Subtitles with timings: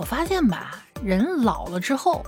[0.00, 2.24] 我发现吧，人老了之后，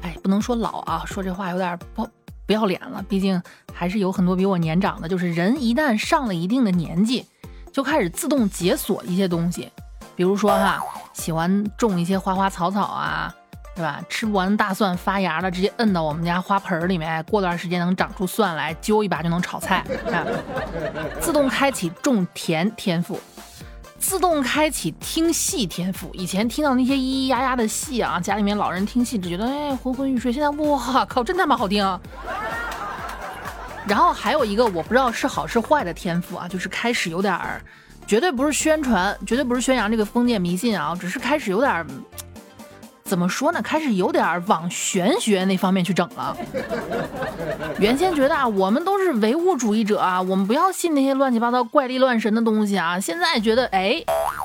[0.00, 2.08] 哎，不能说老啊，说这话有点不
[2.46, 3.04] 不要脸了。
[3.08, 3.42] 毕竟
[3.74, 5.08] 还是有很多比我年长的。
[5.08, 7.26] 就是人一旦上了一定的年纪，
[7.72, 9.68] 就开始自动解锁一些东西，
[10.14, 10.80] 比如说哈，
[11.12, 13.34] 喜欢种一些花花草草啊，
[13.74, 14.00] 是吧？
[14.08, 19.84] 吃不完的大蒜发芽了，直接摁到我们家花盆里面，过段时间能长出蒜来，揪一把就能炒菜。
[20.12, 20.22] 啊、
[21.20, 23.18] 自动开启种田天赋。
[24.00, 32.00] 自动开启听戏天赋，以前听到那些咿咿呀呀的戏啊，家里面老人听戏只觉得哎昏昏欲睡，现在哇靠，真他妈好听！
[33.86, 37.62] 然后还有一个我不知道是好是坏的天赋啊，就是开始有点儿，
[38.06, 41.86] 绝对不是宣传，绝对不是宣扬这个封建迷信啊，只是开始有点儿。
[43.10, 43.60] 怎么说呢？
[43.60, 46.36] 开始有点往玄学那方面去整了。
[47.80, 53.00] 原先觉得啊，我们都是唯物主义者啊，我们不要信那些乱七八糟、怪力乱神的东西啊。
[53.00, 54.00] 现在觉得，哎，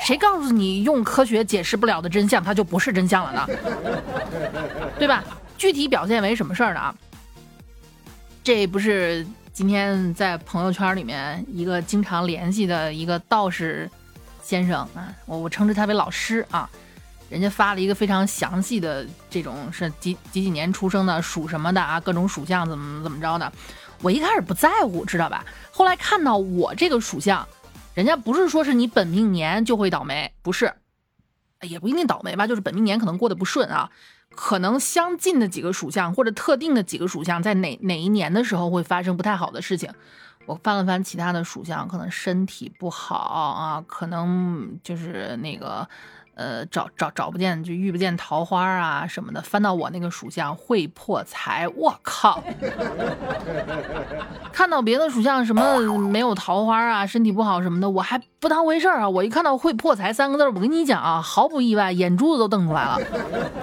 [0.07, 3.47] 谁告诉你用科学解释不了的真相，它就不是真相了呢？
[4.97, 5.23] 对吧？
[5.59, 6.79] 具体表现为什么事儿呢？
[6.79, 6.95] 啊？
[8.43, 13.87] 这不是今天在朋友圈里面一个经常联系的一个道士
[14.41, 16.67] 先生啊，我我称之他为老师啊。
[17.27, 23.51] 人家发了一个非常详细的这种是几几几年出生的属什么的啊，各种属相怎么怎么着的。
[24.01, 25.43] 我一开始不在乎，知道吧？
[25.71, 27.47] 后来看到我这个属相，
[27.95, 30.71] 人家不是说是你本命年就会倒霉，不是，
[31.61, 33.89] 也不一定倒霉吧，就是本命年可能过得不顺啊。
[34.35, 39.89] 可能相近的几个属相或者特定的几个属相，在哪哪一年的时候会发生不太好的事情。
[40.45, 45.89] 我翻了翻其他的属相，可能身体不好啊，可能就是那个。
[46.35, 52.43] 呃，找找找不见就遇不见桃花啊什么的，翻到我那个属相会破财，我靠！
[54.51, 55.79] 看到别的属相什么
[56.09, 59.09] 没有桃花啊，身体不好什么的，我还不当回事儿啊。
[59.09, 62.99] 我一看到会破财三个字，我跟你讲啊，毫不意外，眼珠子都瞪出来了。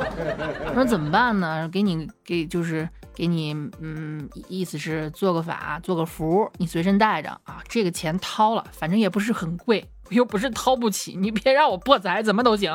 [0.68, 1.68] 我说怎么办呢？
[1.70, 7.62] 给你给就是给你，嗯，意思是做个法，做个符，你随身带着啊。
[7.68, 9.86] 这个钱掏了，反正也不是很贵。
[10.12, 12.70] 又不是掏不起，你别让我破财，怎么都行。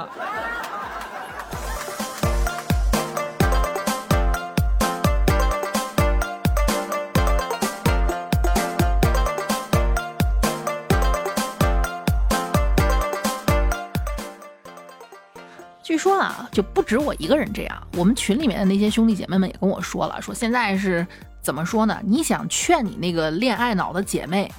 [15.83, 21.05] 据说啊，就不止我一个人这样，我们群里面的那些兄弟姐妹们也跟我说了，说现在是
[21.39, 21.97] 怎么说呢？
[22.03, 24.51] 你想劝你那个恋爱脑的姐妹。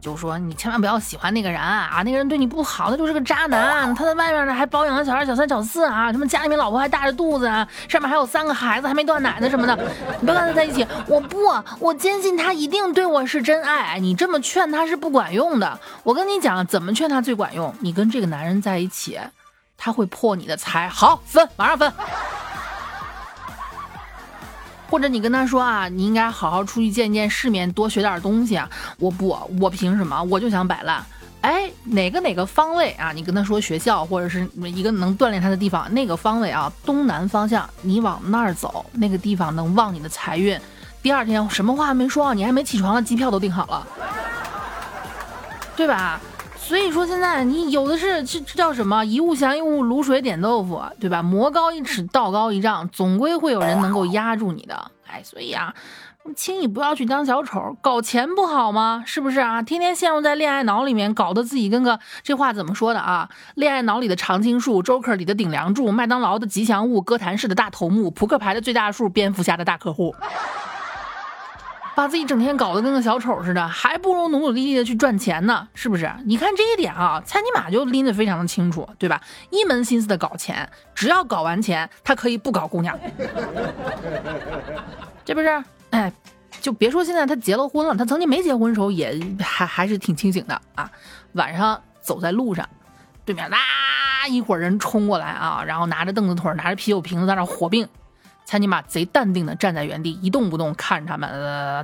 [0.00, 3.94] 就说你千万不要喜欢那个人啊，那个人对你不好，他就是个渣男。
[3.94, 9.76] 他在外面呢还包养了小二、小三、小四啊，什么家里面老婆还大着肚子啊，上面还有三个孩子还没断奶呢什么的。
[10.20, 11.38] 你不要跟他在一起，我不，
[11.80, 13.98] 我坚信他一定对我是真爱。
[13.98, 15.78] 你这么劝他是不管用的。
[16.04, 17.74] 我跟你讲，怎么劝他最管用？
[17.80, 19.18] 你跟这个男人在一起，
[19.76, 20.88] 他会破你的财。
[20.88, 21.92] 好，分，马上分。
[24.88, 28.68] 或者你跟他说啊，你应该好好出去见见世面，多学点东西啊！
[28.98, 30.22] 我不，我凭什么？
[30.24, 31.04] 我就想摆烂。
[31.40, 33.12] 哎，哪个哪个方位啊？
[33.12, 40.58] 你跟他说学校或者是一个能锻炼他的地方，那个方位啊，东南方向，你往那儿走，那个地方能旺你的财运。
[41.00, 43.86] 第二天什么话没说，你还没起床呢，机票都订好了，
[45.76, 46.20] 对吧？
[46.68, 49.02] 所以说现在你有的是，这这叫什么？
[49.02, 51.22] 一物降一物，卤水点豆腐，对吧？
[51.22, 54.90] 魔高一尺，道高一丈，总归会有人能够压住你的。
[55.06, 55.74] 哎，所以啊，
[56.36, 59.02] 轻易不要去当小丑，搞钱不好吗？
[59.06, 59.62] 是不是啊？
[59.62, 63.30] 天天陷入在恋爱脑里面，搞得自己跟个这话怎么说的啊？
[63.54, 70.14] 恋爱脑里的常青树，Joker 里的顶梁柱，麦当劳的吉祥物，歌坛式的大头目，扑克牌的最大数，蝙蝠侠的大客户。
[71.98, 76.08] 把自己整天搞得跟个小丑似的，还不如努努力力的去赚钱呢，是不是？
[76.26, 79.20] 你看这一点啊，蔡尼玛就拎得非常的清楚，对吧？
[79.50, 82.96] 一门心思的搞钱，只要搞完钱，他可以不搞姑娘，
[85.26, 85.64] 这不是？
[85.90, 86.12] 哎，
[86.60, 90.88] 就别说现在他结了婚了，他曾经没结婚的时候也还还是挺清醒的啊。
[91.32, 92.64] 晚上走在路上，
[93.24, 93.58] 对面啦
[94.28, 97.88] 一伙人冲过来啊，然后拿着凳子腿，拿着啤酒瓶子在那火并。
[98.48, 101.28] 蔡尼玛贼淡定的站在原地一动不动，看着他们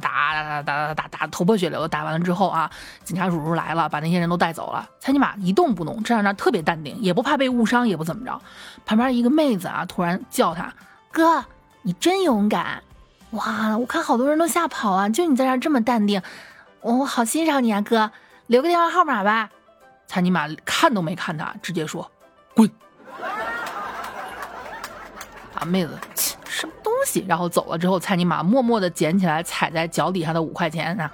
[0.01, 1.87] 打打打打打打打头破血流。
[1.87, 2.71] 打完了之后啊，
[3.03, 4.89] 警察叔叔来了，把那些人都带走了。
[4.99, 8.41] 蔡尼玛一动不动，站在那儿特别淡定，也不怕被误伤，也不怎么着。
[8.87, 10.73] 旁边一个妹子啊，突然叫他
[11.13, 11.45] 哥，
[11.83, 12.83] 你真勇敢！
[13.33, 16.23] 哇，我看好多人都吓跑啊，就你在这这么淡定，
[16.81, 18.11] 我我好欣赏你啊，哥，
[18.47, 19.51] 留个电话号码吧。
[20.07, 22.11] 蔡尼玛看都没看他，直接说
[22.55, 22.71] 滚。
[25.55, 25.99] 啊，妹子，
[26.49, 27.25] 什么东西？
[27.29, 31.11] 然后走了之后，蔡尼玛默默的捡起来踩在脚底下的五块钱啊。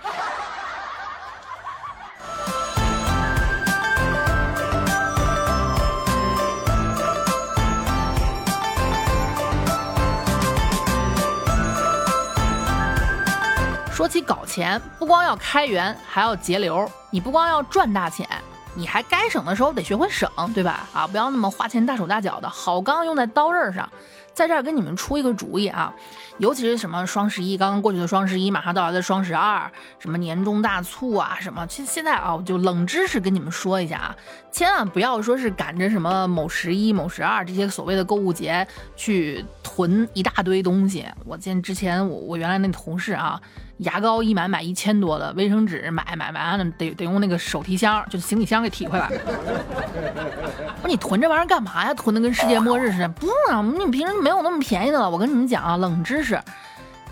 [13.93, 16.91] 说起搞钱，不光要开源，还要节流。
[17.11, 18.27] 你不光要赚大钱，
[18.75, 20.89] 你还该省的时候得学会省，对吧？
[20.95, 23.87] 啊，不要那么花钱大手大脚的，好钢用在刀刃上。
[24.33, 25.93] 在这儿跟你们出一个主意啊，
[26.39, 34.17] 尤其是什么双十一刚刚过去的双十一，马上到来的双十二，什么年终大促啊，什么，其实现在啊，我就冷知识跟你们说一下啊，
[34.51, 38.67] 千万不要说是赶着什么某十一、某十二这些所谓的购物节
[38.97, 41.07] 去囤一大堆东西。
[41.27, 43.41] 我见之前我我原来那同事啊。
[43.81, 49.09] 牙膏一买买一千多的，卫生纸买买完了得得用那个手提箱，就是行李箱给提回来。
[50.81, 51.95] 不是你囤这玩意儿干嘛呀？
[51.95, 53.09] 囤的跟世界末日似的。
[53.09, 55.09] 不用啊，你平时没有那么便宜的了。
[55.09, 56.39] 我跟你们讲啊，冷知识，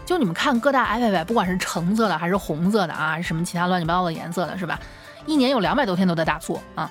[0.04, 4.78] 就你们看各大 iPad，不管是橙色的还是红色的啊，什么其他乱七八糟的颜色的，是吧？
[5.26, 6.90] 一年有两百多天都在大促啊，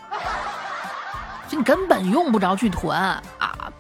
[1.48, 3.22] 就你根本用不着去囤啊！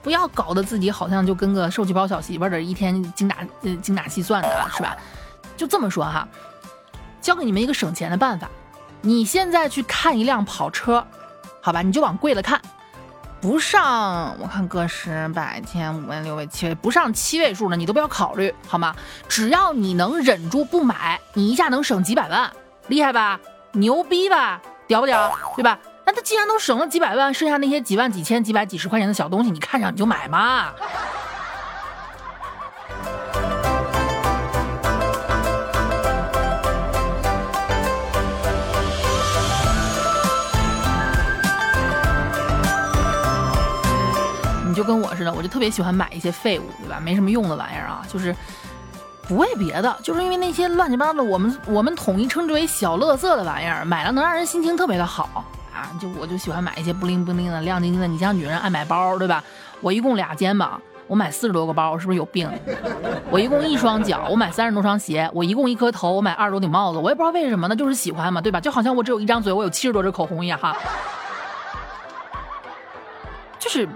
[0.03, 4.95] 不要搞得自己好像就跟个受气包小媳妇儿的，一天精打呃精打细算的，是吧？
[5.57, 6.27] 就这么说哈，
[7.19, 8.47] 教给你们一个省钱的办法。
[9.01, 11.05] 你现在去看一辆跑车，
[11.61, 12.61] 好吧，你就往贵了看，
[13.41, 18.95] 不上我看个十百千五万六位七位，不上七位数的你都不要考虑，好吗？
[19.27, 22.51] 只要你能忍住不买，你一下能省几百万，
[22.87, 23.39] 厉害吧？
[23.73, 24.61] 牛逼吧？
[24.87, 25.31] 屌不屌？
[25.55, 25.77] 对吧？
[26.05, 30.71] 那他既然都省了几百万，剩下那些几万几千几百几十块钱的小东西，你看上你就买嘛。
[44.77, 46.99] 就跟我似的，我就特别喜欢买一些废物，对吧？
[47.03, 48.33] 没什么用的玩意儿啊，就是
[49.27, 55.29] 不为别的，就是因为那些乱七八糟的，我们我们统一称之为小乐色的玩意儿，买了能让人心情特别的好
[55.73, 55.91] 啊。
[55.99, 58.07] 就我就喜欢买一些不灵不灵的、亮晶晶的。
[58.07, 59.43] 你像女人爱买包，对吧？
[59.81, 62.49] 我一共俩肩膀，我买四十多个包，是不是有病？
[63.29, 66.97] 我一共一双脚，我买三十多双鞋，我一共一颗头，我买二十多顶帽子。
[66.99, 68.59] 我也不知道为什么，那就是喜欢嘛，对吧？
[68.59, 70.75] 就好像我只有一张嘴，我有七十多支口红一样哈，
[73.59, 73.87] 就是。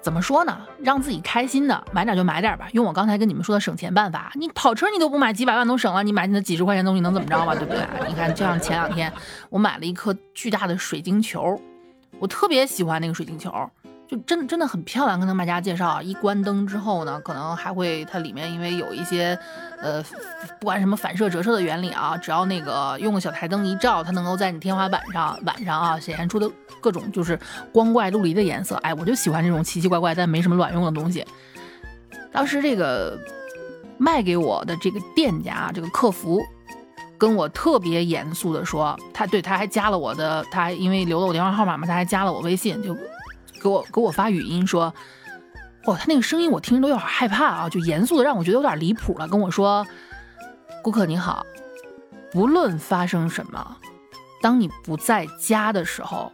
[0.00, 0.58] 怎么说呢？
[0.82, 2.66] 让自己开心的买点就买点吧。
[2.72, 7.54] 用我刚才跟你们说的省钱办法，你跑车你都不买，几百万都省了，你买那几十块钱东西能怎么着嘛？
[7.54, 7.82] 对不对？
[8.08, 9.12] 你看，就像前两天
[9.50, 11.60] 我买了一颗巨大的水晶球，
[12.18, 13.52] 我特别喜欢那个水晶球。
[14.10, 19.38] 就真的真的很漂亮，跟那卖家介绍，一关灯之后呢，可能还会它里面因为有一些，
[19.80, 20.02] 呃，
[20.58, 27.38] 不管什么反射折射的原理啊，只要那个用个小台灯一照，它能够在你天花板上晚上啊显现出的各种就是
[27.72, 28.74] 光怪陆离的颜色。
[28.82, 31.24] 哎，我就喜欢这种奇奇怪怪但没什么卵用的东西。
[32.32, 33.16] 当时这个
[33.96, 36.42] 卖给我的这个店家，这个客服
[37.16, 42.96] 跟我特别严肃的说，他对他还加了我的，他因为留了我电话号码嘛，他还加了我微信就。
[43.60, 44.94] 给我给我发语音说，
[45.84, 49.28] 哇，他那个声音我听着都有点害怕啊，就严肃的让我觉得有点离谱了。
[49.28, 49.86] 跟我说，
[50.82, 51.44] 顾客你好，
[52.32, 53.76] 不论发生什么，
[54.40, 56.32] 当你不在家的时候，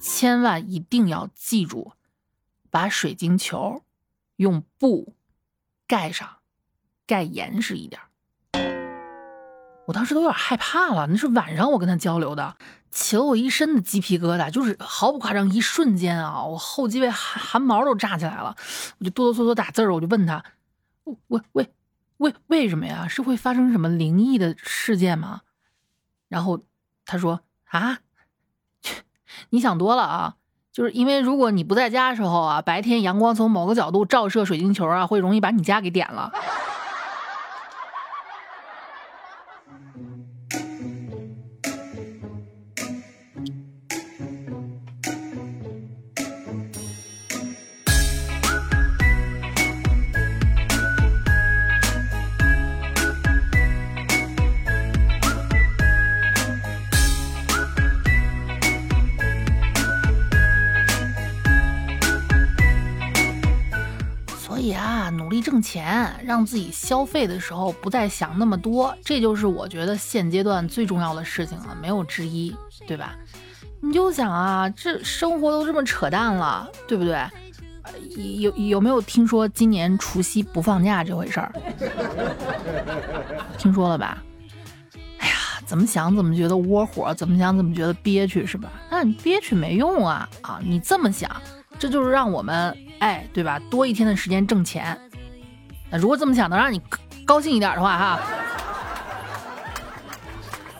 [0.00, 1.92] 千万一定要记住，
[2.70, 3.82] 把水晶球
[4.36, 5.14] 用布
[5.86, 6.38] 盖上，
[7.06, 8.00] 盖严实一点。
[9.90, 12.54] 我当时都有点害怕了，那是晚上我跟他交流的。
[12.92, 18.54] 起了我一身的鸡皮疙瘩，就是毫不夸张，一瞬间啊，我后脊背汗汗毛都炸起来了，
[18.98, 20.44] 我就哆哆嗦嗦打字儿，我就问他，
[21.26, 21.68] 为为
[22.18, 23.08] 为为什么呀？
[23.08, 25.40] 是会发生什么灵异的事件吗？
[26.28, 26.60] 然后
[27.04, 27.98] 他说啊，
[29.50, 30.36] 你想多了啊，
[30.72, 36.32] 就是因为如果你不在家的时候啊，白天阳光从某个角度照射水晶球啊，会容易把你家给点了。
[65.70, 72.52] 钱，让自己消费的时候不再想那么多，这就是我觉得现阶段最重要的事情了，没有之一，
[72.88, 73.14] 对吧？
[73.80, 77.24] 你就想啊，这生活都这么扯淡了，对不对？
[78.40, 81.52] 有有没有听说今年除夕不放假这回事儿？
[83.56, 84.20] 听说了吧？
[85.18, 85.34] 哎呀，
[85.64, 88.68] 怎么想怎么觉得窝火，怎么想怎么觉得憋屈，是吧？
[88.90, 90.60] 那你憋屈没用啊啊！
[90.64, 91.30] 你这么想，
[91.78, 93.56] 这就是让我们哎，对吧？
[93.70, 94.98] 多一天的时间挣钱。
[95.90, 96.80] 那如果这么想能让你
[97.26, 98.20] 高兴一点的话，哈，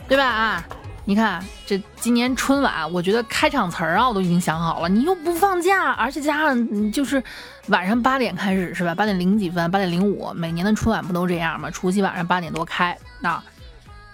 [0.08, 0.24] 对吧？
[0.24, 0.64] 啊，
[1.04, 4.88] 你看这今年春晚，我觉得开场词儿啊，我都已经想好了。
[4.88, 7.22] 你又不放假，而且加上就是
[7.68, 8.94] 晚上八点开始是吧？
[8.94, 11.70] 八点零几分，八点零五，每年的春晚不都这样吗？
[11.70, 13.42] 除夕晚上八点多开，那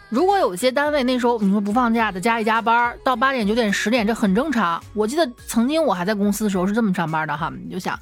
[0.09, 4.83] 如果有些单位那时候你说不放假的，加一加班到八点九点十点，这很正常。
[4.95, 7.99] 我记得曾经我还在公司的时候是这么上班的哈，你就想，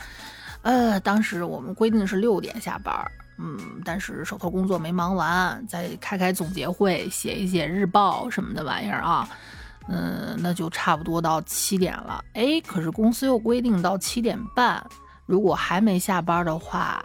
[0.64, 2.92] 呃，当时我们规定是六点下班，
[3.38, 9.28] 嗯，但是手头工作没忙完，再开开总结会，写一写日报什么的玩意儿啊，
[9.88, 12.24] 嗯，那就差不多到七点了。
[12.32, 14.82] 哎，可是公司又规定到七点半，
[15.26, 17.04] 如果还没下班的话，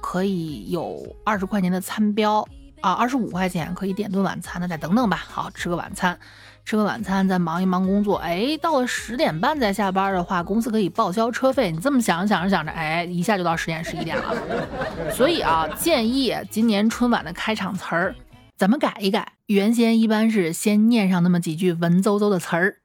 [0.00, 2.46] 可以有二十块钱的餐标。
[2.80, 5.16] 啊，二十五块钱可以点顿晚餐，那再等等吧。
[5.28, 6.18] 好，吃个晚餐，
[6.64, 8.16] 吃个晚餐，再忙一忙工作。
[8.16, 11.70] 哎，到了十点半再下班的话，公司可以报销车费。
[11.70, 14.34] 你这么想着想着想着，哎，一下就到十点十一点了。
[15.12, 18.14] 所以啊，建议今年春晚的开场词儿，
[18.56, 19.32] 咱们改一改。
[19.46, 22.76] 原先一般是先念上那么几句文绉绉的词儿：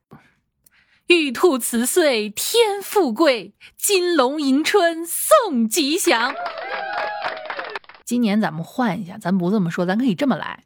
[1.08, 6.34] 玉兔辞岁天富贵，金龙迎春送吉祥。
[8.06, 10.60] 今年咱们换一下，咱不这么说，咱可以这么来。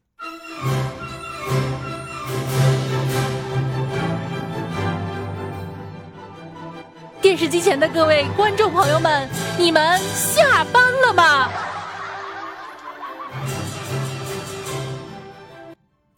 [7.21, 11.49] 电视机前的各位观众朋友们，你们下班了吗？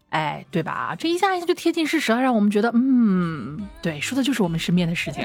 [0.09, 0.95] 哎，对吧？
[0.97, 5.23] 这一下一下就贴近事实了，让我们觉得，嗯，对，说的就是我们身边的事情。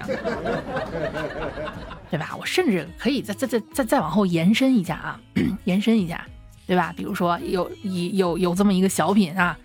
[2.11, 2.37] 对吧？
[2.39, 5.21] 我甚至可以再再再再再往后延伸一下啊，
[5.65, 6.27] 延伸一下，
[6.67, 6.93] 对吧？
[6.97, 9.59] 比如说有有有有这么一个小品啊，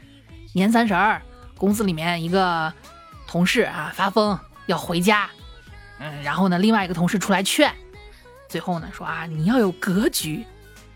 [0.53, 1.21] 年三十儿，
[1.57, 2.73] 公司里面一个
[3.27, 5.29] 同事啊发疯要回家，
[5.99, 7.71] 嗯，然后呢另外一个同事出来劝，
[8.49, 10.45] 最后呢说啊你要有格局，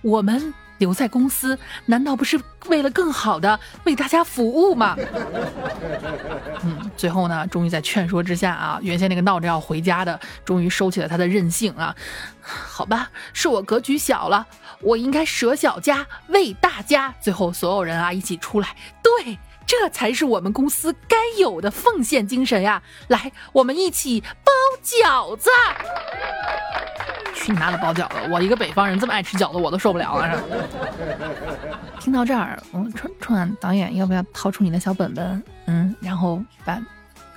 [0.01, 0.53] 我们。
[0.77, 4.95] 留在公司难道不是为了更好的为大家服务吗？
[6.63, 11.95] 嗯，最后呢，终于在劝说之下啊，原先那个闹着要回家的，终于收起了他的任性啊。
[12.41, 14.45] 好吧，是我格局小了，
[14.81, 17.13] 我应该舍小家为大家。
[17.21, 22.81] 最后所有人啊一起出来，对，这才是我们公司该有的奉献精神呀！
[23.07, 24.51] 来，我们一起包
[24.83, 25.49] 饺子。
[27.35, 28.15] 去你妈的包饺子！
[28.31, 30.41] 我一个北方人这么爱吃饺子，我都受不了了。
[31.99, 35.43] 听到这儿，我春春晚导演要不要掏出你的小本本？
[35.67, 36.79] 嗯，然后把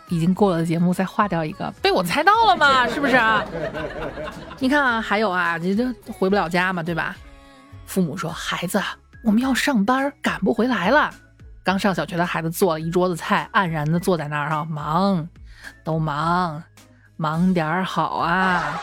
[0.08, 2.86] 已经过了的节目再划掉一个，被我猜到了嘛？
[2.88, 3.44] 是不是啊？
[4.58, 7.14] 你看啊，还有啊，这这回不了家嘛，对吧？
[7.84, 8.82] 父母说：“孩子，
[9.24, 11.10] 我们要上班，赶不回来了。”
[11.64, 15.28] 刚上小学的孩子做了一桌子菜，黯然的坐在那儿啊，忙，
[15.84, 16.62] 都忙，
[17.16, 18.80] 忙点好啊。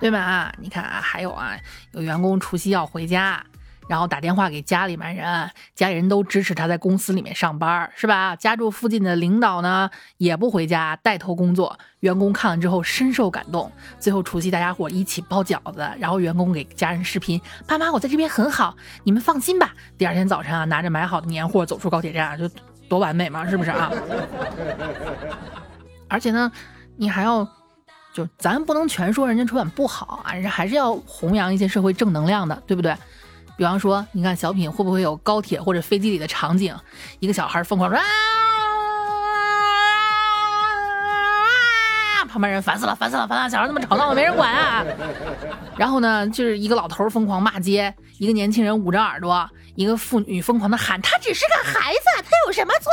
[0.00, 0.52] 对吧啊？
[0.58, 1.56] 你看啊，还有啊，
[1.92, 3.42] 有员工除夕要回家，
[3.88, 8.34] 然后打电话给家里面人，家里人都支持他在公司里面上班，是吧？
[8.36, 13.70] 家住附近的领导呢也不回家带头工作，员工看了之后深受感动。
[13.98, 22.48] 最后除夕大家伙一起包饺子，然后员工给家人视频：“爸妈，我在这边很好，你们放心吧。”第二天早晨啊，拿着买好的年货走出高铁站，就
[22.88, 23.90] 多完美嘛，是不是啊？
[26.08, 26.50] 而且呢，
[26.96, 27.46] 你还要。
[28.14, 32.96] 就咱不能全说人家春晚不好啊，人家还是要弘扬一些社会正能量的，对不对？
[33.56, 36.72] 比方说，你看小品会不会有高铁或者飞机里的场景，
[37.18, 38.04] 一个小孩疯狂说啊，
[42.28, 44.84] 旁边人烦死了，烦死了，烦死了，小孩那么吵闹，没人管啊。
[45.76, 52.92] 然后呢，就是一个老头疯狂骂街，一个年轻人捂着耳朵，一个妇女疯狂的喊，他只是个孩子，他有什么错？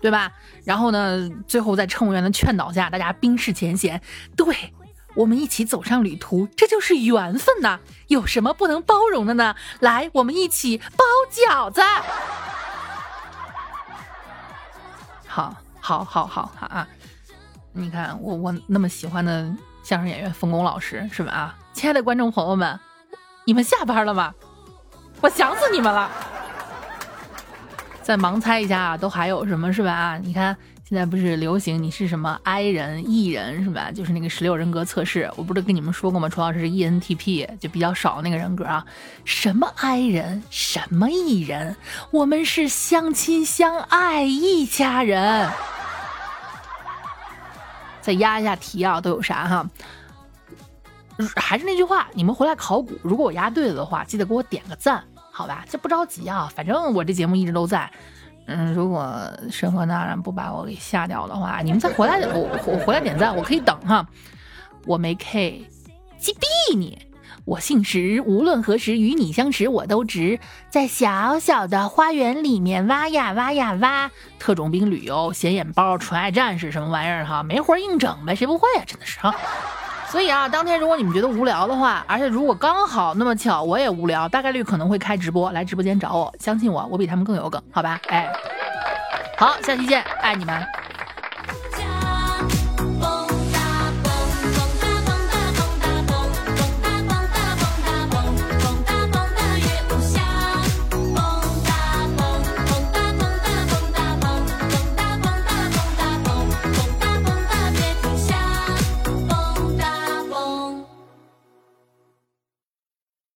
[0.00, 0.32] 对吧？
[0.64, 1.28] 然后呢？
[1.46, 4.00] 最后在乘务员的劝导下，大家冰释前嫌。
[4.36, 4.72] 对
[5.14, 7.80] 我们一起走上旅途，这就是缘分呐！
[8.06, 9.56] 有什么不能包容的呢？
[9.80, 11.80] 来，我们一起包饺子。
[15.26, 16.86] 好，好，好，好，好啊！
[17.72, 19.52] 你看我，我那么喜欢的
[19.82, 21.32] 相声演员冯巩老师，是吧？
[21.32, 22.78] 啊，亲爱的观众朋友们，
[23.44, 24.32] 你们下班了吗？
[25.20, 26.08] 我想死你们了。
[28.08, 30.18] 再盲猜一下啊，都还有什么是吧？
[30.22, 30.56] 你看
[30.88, 33.90] 现在不是流行你是什么 I 人、E 人是吧？
[33.92, 36.26] 就是那个十六人格测试，我不是跟你们说过吗？
[36.26, 38.82] 楚老师是 ENTP，就比较少那个人格啊。
[39.26, 41.76] 什么 I 人，什么 E 人，
[42.10, 45.50] 我们是相亲相爱一家人。
[48.00, 49.68] 再压一下题啊，都有啥哈？
[51.36, 55.04] 还是那句话，你们回来考古，如果我压对了的话，记得给我点个赞。
[55.38, 57.88] 好吧，这不着急啊，反正我这节目一直都在。
[58.46, 64.04] 嗯，如果神和大人不把我给吓掉的话，你们再回来，我我回来点赞，我可以等哈。
[64.84, 65.64] 我没 K，
[66.18, 66.98] 击毙你！
[67.44, 70.40] 我姓石，无论何时与你相识，我都值。
[70.70, 78.82] 在小小的花园里面挖呀挖呀挖，特种兵旅游、显眼包、纯爱战士什么玩意儿哈，没活硬整呗，谁不会啊？
[78.84, 79.32] 真的是哈。
[80.10, 88.00] 所以啊，当天如果你们觉得无聊的话，而且如果刚好那么巧我也无聊，大概率可能会开直播来直播间找我，相信我，我比他们更有梗，好吧？
[88.08, 88.32] 哎，
[89.36, 90.66] 好，下期见，爱你们。